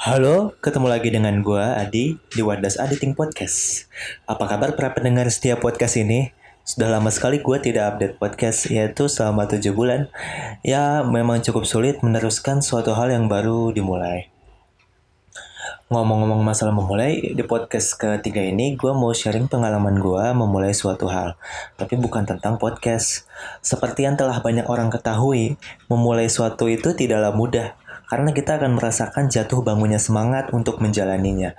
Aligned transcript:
Halo, 0.00 0.56
ketemu 0.64 0.88
lagi 0.88 1.12
dengan 1.12 1.44
gue 1.44 1.60
Adi 1.60 2.16
di 2.16 2.40
Wadas 2.40 2.80
Editing 2.80 3.12
Podcast. 3.12 3.84
Apa 4.24 4.48
kabar 4.48 4.72
para 4.72 4.96
pendengar 4.96 5.28
setiap 5.28 5.60
podcast 5.60 6.00
ini? 6.00 6.32
Sudah 6.64 6.88
lama 6.88 7.12
sekali 7.12 7.44
gue 7.44 7.56
tidak 7.60 7.84
update 7.84 8.16
podcast, 8.16 8.72
yaitu 8.72 9.12
selama 9.12 9.44
7 9.44 9.60
bulan. 9.76 10.08
Ya, 10.64 11.04
memang 11.04 11.44
cukup 11.44 11.68
sulit 11.68 12.00
meneruskan 12.00 12.64
suatu 12.64 12.96
hal 12.96 13.12
yang 13.12 13.28
baru 13.28 13.76
dimulai. 13.76 14.32
Ngomong-ngomong 15.92 16.48
masalah 16.48 16.72
memulai, 16.72 17.36
di 17.36 17.44
podcast 17.44 17.92
ketiga 18.00 18.40
ini 18.40 18.80
gue 18.80 18.96
mau 18.96 19.12
sharing 19.12 19.52
pengalaman 19.52 20.00
gue 20.00 20.24
memulai 20.32 20.72
suatu 20.72 21.12
hal. 21.12 21.36
Tapi 21.76 22.00
bukan 22.00 22.24
tentang 22.24 22.56
podcast. 22.56 23.28
Seperti 23.60 24.08
yang 24.08 24.16
telah 24.16 24.40
banyak 24.40 24.64
orang 24.64 24.88
ketahui, 24.88 25.60
memulai 25.92 26.32
suatu 26.32 26.72
itu 26.72 26.96
tidaklah 26.96 27.36
mudah 27.36 27.76
karena 28.10 28.34
kita 28.34 28.58
akan 28.58 28.74
merasakan 28.74 29.30
jatuh 29.30 29.62
bangunnya 29.62 30.02
semangat 30.02 30.50
untuk 30.50 30.82
menjalaninya. 30.82 31.54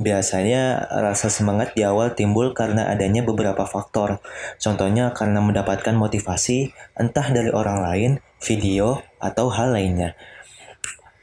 Biasanya 0.00 0.88
rasa 0.88 1.28
semangat 1.28 1.76
di 1.76 1.84
awal 1.84 2.16
timbul 2.16 2.56
karena 2.56 2.88
adanya 2.88 3.20
beberapa 3.20 3.68
faktor. 3.68 4.24
Contohnya 4.56 5.12
karena 5.12 5.44
mendapatkan 5.44 5.92
motivasi 5.92 6.72
entah 6.96 7.28
dari 7.28 7.52
orang 7.52 7.84
lain, 7.84 8.10
video, 8.40 9.04
atau 9.20 9.52
hal 9.52 9.76
lainnya. 9.76 10.16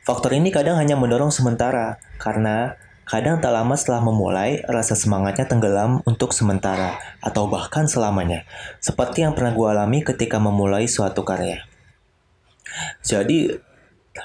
Faktor 0.05 0.37
ini 0.37 0.53
kadang 0.53 0.77
hanya 0.77 0.93
mendorong 0.93 1.33
sementara 1.33 1.97
karena 2.21 2.77
Kadang 3.07 3.39
tak 3.39 3.55
lama 3.55 3.71
setelah 3.79 4.03
memulai, 4.03 4.59
rasa 4.67 4.91
semangatnya 4.91 5.47
tenggelam 5.47 6.03
untuk 6.03 6.35
sementara 6.35 6.99
atau 7.23 7.47
bahkan 7.47 7.87
selamanya. 7.87 8.43
Seperti 8.83 9.23
yang 9.23 9.31
pernah 9.31 9.55
gue 9.55 9.63
alami 9.63 10.03
ketika 10.03 10.43
memulai 10.43 10.91
suatu 10.91 11.23
karya. 11.23 11.63
Jadi, 13.07 13.47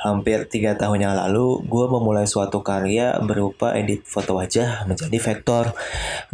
hampir 0.00 0.50
tiga 0.50 0.74
tahun 0.74 1.06
yang 1.06 1.14
lalu, 1.14 1.62
gue 1.64 1.86
memulai 1.86 2.26
suatu 2.26 2.66
karya 2.66 3.16
berupa 3.22 3.72
edit 3.78 4.02
foto 4.02 4.34
wajah 4.34 4.84
menjadi 4.90 5.18
vektor. 5.22 5.72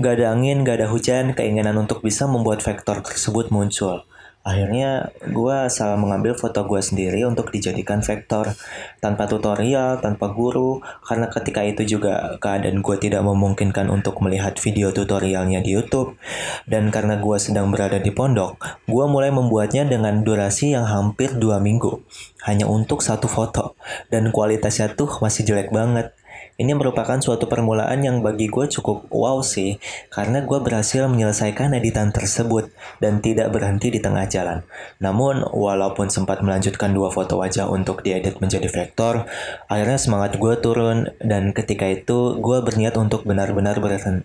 Gak 0.00 0.12
ada 0.16 0.32
angin, 0.32 0.64
gak 0.64 0.80
ada 0.80 0.88
hujan, 0.88 1.36
keinginan 1.36 1.77
untuk 1.77 2.00
bisa 2.00 2.24
membuat 2.24 2.64
vektor 2.64 3.05
tersebut 3.05 3.52
muncul. 3.52 4.07
Akhirnya 4.48 5.12
gue 5.28 5.56
salah 5.68 6.00
mengambil 6.00 6.32
foto 6.32 6.64
gue 6.64 6.80
sendiri 6.80 7.20
untuk 7.28 7.52
dijadikan 7.52 8.00
vektor 8.00 8.48
tanpa 8.96 9.28
tutorial, 9.28 10.00
tanpa 10.00 10.32
guru, 10.32 10.80
karena 11.04 11.28
ketika 11.28 11.60
itu 11.68 11.84
juga 11.84 12.41
keadaan 12.41 12.80
gue 12.80 12.96
tidak 12.96 13.20
memungkinkan 13.28 13.92
untuk 13.92 14.24
melihat 14.24 14.56
video 14.56 14.88
tutorialnya 14.88 15.60
di 15.60 15.76
YouTube. 15.76 16.16
Dan 16.64 16.88
karena 16.88 17.20
gue 17.20 17.36
sedang 17.36 17.69
berada 17.69 18.00
di 18.00 18.08
pondok, 18.08 18.56
gue 18.88 19.04
mulai 19.04 19.28
membuatnya 19.28 19.84
dengan 19.84 20.24
durasi 20.24 20.72
yang 20.72 20.88
hampir 20.88 21.36
dua 21.36 21.60
minggu, 21.60 22.00
hanya 22.48 22.64
untuk 22.64 23.04
satu 23.04 23.28
foto. 23.28 23.76
Dan 24.08 24.32
kualitasnya 24.32 24.96
tuh 24.96 25.20
masih 25.20 25.44
jelek 25.44 25.69
banget. 25.69 26.16
Ini 26.58 26.74
merupakan 26.74 27.22
suatu 27.22 27.46
permulaan 27.46 28.02
yang 28.02 28.18
bagi 28.18 28.50
gue 28.50 28.66
cukup 28.66 29.06
wow 29.14 29.38
sih, 29.46 29.78
karena 30.10 30.42
gue 30.42 30.58
berhasil 30.58 31.06
menyelesaikan 31.06 31.70
editan 31.70 32.10
tersebut 32.10 32.74
dan 32.98 33.22
tidak 33.22 33.54
berhenti 33.54 33.94
di 33.94 34.02
tengah 34.02 34.26
jalan. 34.26 34.66
Namun, 34.98 35.46
walaupun 35.54 36.10
sempat 36.10 36.42
melanjutkan 36.42 36.90
dua 36.90 37.14
foto 37.14 37.38
wajah 37.38 37.70
untuk 37.70 38.02
diedit 38.02 38.42
menjadi 38.42 38.66
vektor, 38.66 39.30
akhirnya 39.70 40.02
semangat 40.02 40.34
gue 40.42 40.54
turun 40.58 41.06
dan 41.22 41.54
ketika 41.54 41.86
itu 41.86 42.42
gue 42.42 42.58
berniat 42.58 42.98
untuk 42.98 43.22
benar-benar 43.22 43.78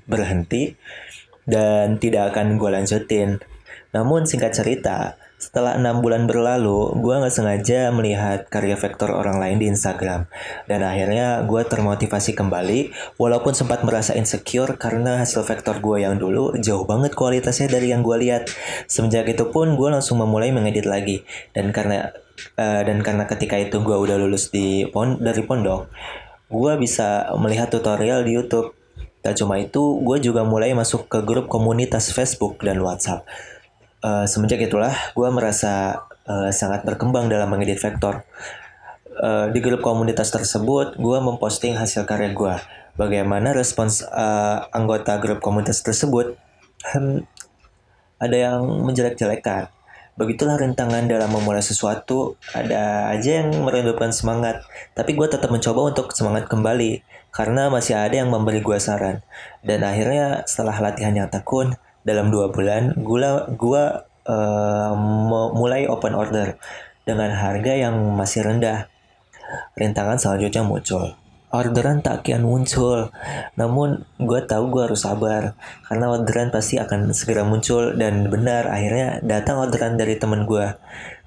berhenti 0.09 0.73
dan 1.45 2.01
tidak 2.01 2.33
akan 2.33 2.57
gue 2.57 2.69
lanjutin. 2.73 3.45
Namun 3.93 4.25
singkat 4.25 4.57
cerita, 4.57 5.21
setelah 5.43 5.75
enam 5.75 5.99
bulan 5.99 6.23
berlalu, 6.23 6.95
gue 7.03 7.19
nggak 7.19 7.35
sengaja 7.35 7.91
melihat 7.91 8.47
karya 8.47 8.79
vektor 8.79 9.11
orang 9.11 9.43
lain 9.43 9.59
di 9.59 9.67
Instagram. 9.67 10.31
Dan 10.71 10.87
akhirnya 10.87 11.43
gue 11.43 11.67
termotivasi 11.67 12.31
kembali, 12.31 12.95
walaupun 13.19 13.51
sempat 13.51 13.83
merasa 13.83 14.15
insecure 14.15 14.79
karena 14.79 15.19
hasil 15.19 15.43
vektor 15.43 15.83
gue 15.83 16.07
yang 16.07 16.15
dulu 16.15 16.55
jauh 16.63 16.87
banget 16.87 17.11
kualitasnya 17.11 17.67
dari 17.67 17.91
yang 17.91 18.07
gue 18.07 18.23
lihat. 18.23 18.47
Semenjak 18.87 19.27
itu 19.27 19.51
pun 19.51 19.75
gue 19.75 19.89
langsung 19.91 20.23
memulai 20.23 20.55
mengedit 20.55 20.87
lagi. 20.87 21.27
Dan 21.51 21.75
karena 21.75 22.15
uh, 22.55 22.81
dan 22.87 23.03
karena 23.03 23.27
ketika 23.27 23.59
itu 23.59 23.83
gue 23.83 23.97
udah 23.99 24.15
lulus 24.15 24.47
di 24.47 24.87
pon 24.87 25.19
dari 25.19 25.43
pondok, 25.43 25.91
gue 26.47 26.71
bisa 26.79 27.27
melihat 27.35 27.67
tutorial 27.67 28.23
di 28.23 28.39
YouTube. 28.39 28.71
Tak 29.19 29.39
cuma 29.39 29.59
itu, 29.59 29.99
gue 30.03 30.23
juga 30.23 30.47
mulai 30.47 30.71
masuk 30.71 31.11
ke 31.11 31.19
grup 31.23 31.51
komunitas 31.51 32.15
Facebook 32.15 32.63
dan 32.63 32.79
WhatsApp 32.79 33.27
Uh, 34.03 34.27
semenjak 34.27 34.59
itulah 34.59 34.91
gue 35.15 35.29
merasa 35.31 36.03
uh, 36.27 36.51
sangat 36.51 36.83
berkembang 36.83 37.31
dalam 37.31 37.47
mengedit 37.47 37.79
vektor. 37.79 38.27
Uh, 39.15 39.47
di 39.55 39.63
grup 39.63 39.79
komunitas 39.79 40.27
tersebut, 40.27 40.99
gue 40.99 41.17
memposting 41.23 41.79
hasil 41.79 42.03
karya 42.03 42.35
gue. 42.35 42.55
Bagaimana 42.99 43.55
respons 43.55 44.03
uh, 44.03 44.67
anggota 44.75 45.15
grup 45.23 45.39
komunitas 45.39 45.79
tersebut? 45.79 46.35
Hmm, 46.83 47.23
ada 48.19 48.35
yang 48.35 48.59
menjelek-jelekan. 48.83 49.71
Begitulah 50.19 50.59
rintangan 50.59 51.09
dalam 51.09 51.31
memulai 51.31 51.63
sesuatu, 51.63 52.37
ada 52.51 53.07
aja 53.09 53.39
yang 53.39 53.49
merendupkan 53.63 54.11
semangat. 54.11 54.61
Tapi 54.93 55.15
gue 55.15 55.25
tetap 55.25 55.47
mencoba 55.47 55.95
untuk 55.95 56.11
semangat 56.11 56.51
kembali, 56.51 57.01
karena 57.33 57.71
masih 57.71 57.97
ada 57.97 58.19
yang 58.19 58.29
memberi 58.29 58.61
gue 58.61 58.77
saran. 58.77 59.25
Dan 59.65 59.81
akhirnya 59.81 60.45
setelah 60.45 60.77
latihan 60.77 61.17
yang 61.17 61.31
tekun, 61.33 61.79
dalam 62.03 62.31
dua 62.31 62.51
bulan 62.51 62.95
gula 62.99 63.47
gua 63.55 64.07
uh, 64.27 64.93
mulai 65.55 65.87
open 65.87 66.15
order 66.15 66.55
dengan 67.03 67.31
harga 67.35 67.73
yang 67.75 67.95
masih 68.15 68.47
rendah. 68.47 68.87
Rintangan 69.75 70.17
selanjutnya 70.17 70.63
muncul. 70.63 71.19
Orderan 71.53 72.01
tak 72.01 72.25
kian 72.25 72.41
muncul, 72.41 73.13
namun 73.53 74.09
gue 74.17 74.41
tahu 74.41 74.73
gue 74.73 74.89
harus 74.89 75.05
sabar 75.05 75.53
karena 75.85 76.09
orderan 76.09 76.49
pasti 76.49 76.81
akan 76.81 77.13
segera 77.13 77.45
muncul 77.45 77.93
dan 77.93 78.25
benar 78.33 78.65
akhirnya 78.73 79.21
datang 79.21 79.61
orderan 79.61 79.93
dari 79.93 80.17
temen 80.17 80.49
gue. 80.49 80.73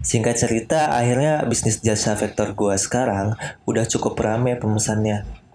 Singkat 0.02 0.34
cerita, 0.34 0.90
akhirnya 0.98 1.46
bisnis 1.46 1.78
jasa 1.78 2.18
vektor 2.18 2.58
gue 2.58 2.74
sekarang 2.74 3.38
udah 3.70 3.86
cukup 3.86 4.18
ramai 4.18 4.58
pemesannya 4.58 5.45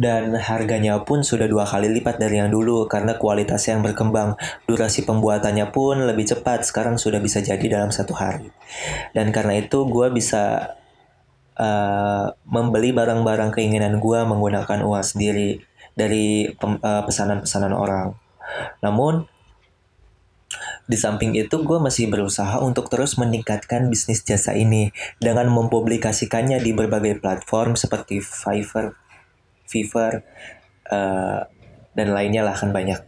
dan 0.00 0.34
harganya 0.34 1.04
pun 1.04 1.20
sudah 1.22 1.44
dua 1.46 1.68
kali 1.68 1.92
lipat 1.92 2.16
dari 2.18 2.40
yang 2.40 2.48
dulu 2.48 2.88
karena 2.88 3.16
kualitasnya 3.20 3.78
yang 3.78 3.84
berkembang. 3.84 4.34
Durasi 4.64 5.04
pembuatannya 5.04 5.68
pun 5.70 6.02
lebih 6.08 6.26
cepat, 6.26 6.64
sekarang 6.64 6.96
sudah 6.96 7.20
bisa 7.20 7.44
jadi 7.44 7.62
dalam 7.62 7.92
satu 7.92 8.16
hari. 8.16 8.48
Dan 9.12 9.30
karena 9.30 9.60
itu 9.60 9.84
gue 9.86 10.08
bisa 10.10 10.74
uh, 11.56 12.26
membeli 12.48 12.90
barang-barang 12.90 13.52
keinginan 13.52 14.00
gue 14.00 14.20
menggunakan 14.24 14.80
uang 14.82 15.04
sendiri 15.04 15.60
dari 15.92 16.48
uh, 16.48 17.02
pesanan-pesanan 17.04 17.72
orang. 17.76 18.16
Namun 18.80 19.28
di 20.82 20.98
samping 20.98 21.32
itu, 21.38 21.62
gue 21.62 21.78
masih 21.78 22.10
berusaha 22.10 22.58
untuk 22.60 22.90
terus 22.90 23.16
meningkatkan 23.16 23.86
bisnis 23.86 24.26
jasa 24.26 24.52
ini 24.52 24.90
dengan 25.22 25.48
mempublikasikannya 25.48 26.58
di 26.58 26.74
berbagai 26.74 27.22
platform 27.22 27.78
seperti 27.78 28.18
Fiverr, 28.20 28.92
Fiverr 29.72 30.20
uh, 30.92 31.48
dan 31.96 32.08
lainnya 32.12 32.44
lah 32.44 32.52
kan 32.52 32.76
banyak 32.76 33.00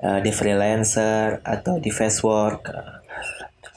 uh, 0.00 0.24
di 0.24 0.32
freelancer 0.32 1.44
atau 1.44 1.76
di 1.76 1.92
Fastwork 1.92 2.72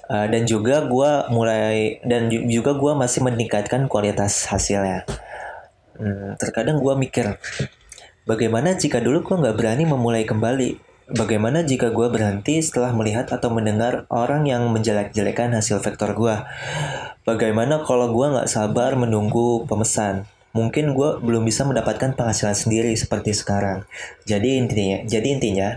uh, 0.08 0.28
dan 0.32 0.48
juga 0.48 0.88
gue 0.88 1.12
mulai 1.36 2.00
dan 2.08 2.32
juga 2.32 2.80
gue 2.80 2.96
masih 2.96 3.28
meningkatkan 3.28 3.92
kualitas 3.92 4.48
hasilnya 4.48 5.04
hmm, 6.00 6.40
terkadang 6.40 6.80
gue 6.80 6.96
mikir 6.96 7.36
bagaimana 8.24 8.80
jika 8.80 9.04
dulu 9.04 9.28
gue 9.28 9.36
nggak 9.44 9.58
berani 9.60 9.84
memulai 9.84 10.24
kembali 10.24 10.90
Bagaimana 11.10 11.66
jika 11.66 11.90
gue 11.90 12.06
berhenti 12.06 12.62
setelah 12.62 12.94
melihat 12.94 13.26
atau 13.34 13.50
mendengar 13.50 14.06
orang 14.14 14.46
yang 14.46 14.70
menjelek-jelekan 14.70 15.58
hasil 15.58 15.82
vektor 15.82 16.14
gue? 16.14 16.38
Bagaimana 17.26 17.82
kalau 17.82 18.14
gue 18.14 18.30
nggak 18.30 18.46
sabar 18.46 18.94
menunggu 18.94 19.66
pemesan? 19.66 20.30
Mungkin 20.50 20.98
gue 20.98 21.10
belum 21.22 21.46
bisa 21.46 21.62
mendapatkan 21.66 22.18
penghasilan 22.18 22.58
sendiri 22.58 22.94
seperti 22.98 23.38
sekarang. 23.38 23.86
Jadi 24.26 24.58
intinya, 24.58 24.98
jadi 25.06 25.28
intinya 25.38 25.70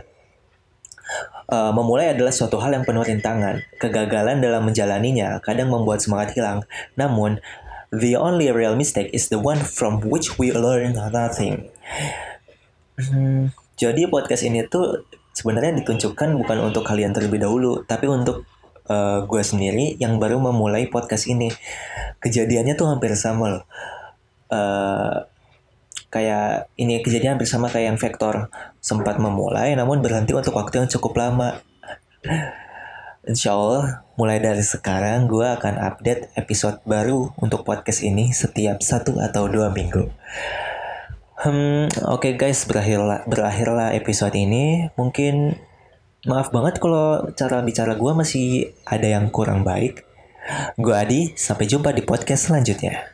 uh, 1.52 1.72
memulai 1.76 2.16
adalah 2.16 2.32
suatu 2.32 2.56
hal 2.60 2.72
yang 2.72 2.84
penuh 2.88 3.04
rintangan. 3.04 3.60
Kegagalan 3.76 4.40
dalam 4.40 4.64
menjalaninya 4.64 5.44
kadang 5.44 5.68
membuat 5.68 6.00
semangat 6.00 6.32
hilang. 6.32 6.64
Namun, 6.96 7.44
the 7.92 8.16
only 8.16 8.48
real 8.48 8.72
mistake 8.72 9.12
is 9.12 9.28
the 9.28 9.40
one 9.40 9.60
from 9.60 10.00
which 10.08 10.40
we 10.40 10.48
learn 10.48 10.96
nothing. 10.96 11.68
Hmm, 12.96 13.52
jadi 13.76 14.08
podcast 14.08 14.44
ini 14.44 14.64
tuh 14.68 15.04
sebenarnya 15.36 15.84
ditunjukkan 15.84 16.36
bukan 16.44 16.58
untuk 16.60 16.84
kalian 16.88 17.12
terlebih 17.12 17.40
dahulu, 17.44 17.84
tapi 17.84 18.08
untuk 18.08 18.48
uh, 18.88 19.24
gue 19.28 19.42
sendiri 19.44 20.00
yang 20.00 20.16
baru 20.16 20.40
memulai 20.40 20.88
podcast 20.88 21.28
ini. 21.28 21.52
Kejadiannya 22.22 22.78
tuh 22.78 22.86
hampir 22.86 23.12
sama 23.18 23.50
loh 23.50 23.64
uh, 24.52 25.24
kayak 26.12 26.68
ini 26.76 27.00
kejadian 27.00 27.40
bersama 27.40 27.72
kayak 27.72 27.96
yang 27.96 27.98
Vektor 27.98 28.52
sempat 28.84 29.16
memulai 29.16 29.72
namun 29.72 30.04
berhenti 30.04 30.36
untuk 30.36 30.52
waktu 30.60 30.84
yang 30.84 30.88
cukup 30.92 31.16
lama. 31.16 31.64
Insya 33.22 33.54
Allah 33.54 34.04
mulai 34.18 34.42
dari 34.42 34.60
sekarang 34.60 35.30
gue 35.30 35.46
akan 35.46 35.78
update 35.78 36.36
episode 36.36 36.84
baru 36.84 37.32
untuk 37.40 37.64
podcast 37.64 38.04
ini 38.04 38.34
setiap 38.34 38.82
satu 38.84 39.16
atau 39.22 39.48
dua 39.48 39.72
minggu. 39.72 40.10
Hmm, 41.42 41.90
oke 42.06 42.22
okay 42.22 42.32
guys, 42.38 42.68
berakhirlah 42.68 43.24
berakhirlah 43.26 43.96
episode 43.96 44.34
ini. 44.36 44.90
Mungkin 44.98 45.56
maaf 46.28 46.54
banget 46.54 46.78
kalau 46.78 47.30
cara 47.34 47.64
bicara 47.64 47.98
gue 47.98 48.12
masih 48.14 48.74
ada 48.86 49.06
yang 49.06 49.30
kurang 49.32 49.64
baik. 49.66 50.06
Gue 50.74 50.94
Adi, 50.94 51.34
sampai 51.38 51.70
jumpa 51.70 51.94
di 51.94 52.02
podcast 52.02 52.50
selanjutnya. 52.50 53.06